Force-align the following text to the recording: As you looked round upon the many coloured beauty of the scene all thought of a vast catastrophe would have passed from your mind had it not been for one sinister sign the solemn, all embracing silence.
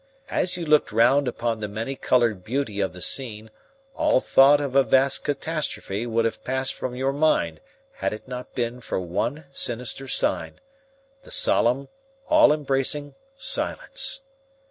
As 0.31 0.57
you 0.57 0.65
looked 0.65 0.91
round 0.91 1.27
upon 1.27 1.59
the 1.59 1.67
many 1.67 1.95
coloured 1.95 2.43
beauty 2.43 2.79
of 2.79 2.91
the 2.91 3.03
scene 3.03 3.51
all 3.93 4.19
thought 4.19 4.59
of 4.59 4.75
a 4.75 4.81
vast 4.81 5.23
catastrophe 5.23 6.07
would 6.07 6.25
have 6.25 6.43
passed 6.43 6.73
from 6.73 6.95
your 6.95 7.13
mind 7.13 7.59
had 7.91 8.11
it 8.11 8.27
not 8.27 8.55
been 8.55 8.81
for 8.81 8.99
one 8.99 9.45
sinister 9.51 10.07
sign 10.07 10.59
the 11.21 11.29
solemn, 11.29 11.87
all 12.25 12.51
embracing 12.51 13.13
silence. 13.35 14.23